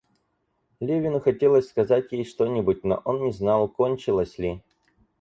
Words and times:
Левину 0.79 1.19
хотелось 1.19 1.69
сказать 1.69 2.11
ей 2.11 2.25
что-нибудь, 2.25 2.83
но 2.83 3.03
он 3.05 3.25
не 3.25 3.31
знал, 3.31 3.69
кончилось 3.69 4.39
ли. 4.39 4.63